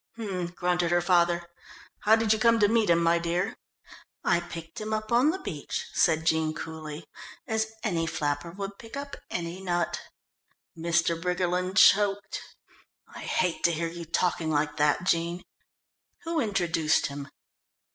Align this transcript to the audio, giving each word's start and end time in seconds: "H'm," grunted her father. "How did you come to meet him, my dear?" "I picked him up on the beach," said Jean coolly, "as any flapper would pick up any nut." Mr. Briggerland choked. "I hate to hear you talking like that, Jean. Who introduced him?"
"H'm," 0.17 0.47
grunted 0.47 0.89
her 0.89 0.99
father. 0.99 1.47
"How 1.99 2.15
did 2.15 2.33
you 2.33 2.39
come 2.39 2.57
to 2.59 2.67
meet 2.67 2.89
him, 2.89 3.03
my 3.03 3.19
dear?" 3.19 3.55
"I 4.23 4.39
picked 4.39 4.81
him 4.81 4.95
up 4.95 5.11
on 5.11 5.29
the 5.29 5.37
beach," 5.43 5.85
said 5.93 6.25
Jean 6.25 6.55
coolly, 6.55 7.05
"as 7.45 7.71
any 7.83 8.07
flapper 8.07 8.49
would 8.49 8.79
pick 8.79 8.97
up 8.97 9.15
any 9.29 9.61
nut." 9.61 10.01
Mr. 10.75 11.21
Briggerland 11.21 11.77
choked. 11.77 12.41
"I 13.13 13.19
hate 13.19 13.63
to 13.65 13.71
hear 13.71 13.89
you 13.89 14.05
talking 14.05 14.49
like 14.49 14.77
that, 14.77 15.03
Jean. 15.03 15.43
Who 16.23 16.39
introduced 16.39 17.05
him?" 17.05 17.27